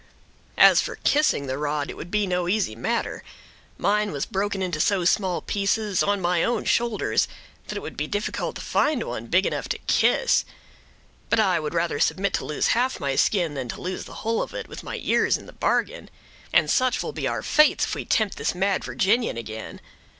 "As 0.57 0.81
for 0.81 0.95
kissing 0.95 1.45
the 1.45 1.59
rod, 1.59 1.91
it 1.91 1.93
would 1.95 2.09
be 2.09 2.25
no 2.25 2.47
easy 2.47 2.75
matter. 2.75 3.21
Mine 3.77 4.11
was 4.11 4.25
broken 4.25 4.63
into 4.63 4.79
so 4.79 5.05
small 5.05 5.43
pieces, 5.43 6.01
on 6.01 6.19
my 6.19 6.41
own 6.43 6.65
shoulders, 6.65 7.27
that 7.67 7.77
it 7.77 7.81
would 7.81 7.95
be 7.97 8.07
difficult 8.07 8.55
to 8.55 8.61
find 8.61 9.03
one 9.03 9.27
big 9.27 9.45
enough 9.45 9.69
to 9.69 9.77
kiss; 9.85 10.43
but 11.29 11.39
I 11.39 11.59
would 11.59 11.75
rather 11.75 11.99
submit 11.99 12.33
to 12.33 12.45
lose 12.45 12.69
half 12.69 12.99
my 12.99 13.15
skin, 13.15 13.53
than 13.53 13.67
to 13.69 13.79
lose 13.79 14.05
the 14.05 14.15
whole 14.25 14.41
of 14.41 14.55
it, 14.55 14.67
with 14.67 14.81
my 14.81 14.99
ears 15.03 15.37
in 15.37 15.45
the 15.45 15.53
bargain. 15.53 16.09
And 16.51 16.67
such 16.71 17.03
will 17.03 17.13
be 17.13 17.27
our 17.27 17.43
fates, 17.43 17.85
if 17.85 17.93
we 17.93 18.03
tempt 18.03 18.37
this 18.37 18.55
mad 18.55 18.83
Virginian 18.83 19.37
again. 19.37 19.79